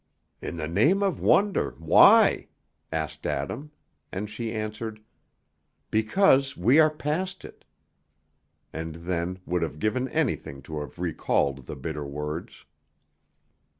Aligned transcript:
"In 0.41 0.57
the 0.57 0.67
name 0.67 1.03
of 1.03 1.19
wonder, 1.19 1.75
why?" 1.77 2.47
asked 2.91 3.27
Adam, 3.27 3.69
and 4.11 4.27
she 4.31 4.51
answered, 4.51 4.99
"Because 5.91 6.57
we 6.57 6.79
are 6.79 6.89
past 6.89 7.45
it," 7.45 7.65
and 8.73 8.95
then 8.95 9.41
would 9.45 9.61
have 9.61 9.77
given 9.77 10.09
anything 10.09 10.63
to 10.63 10.79
have 10.79 10.97
recalled 10.97 11.67
the 11.67 11.75
bitter 11.75 12.03
words. 12.03 12.65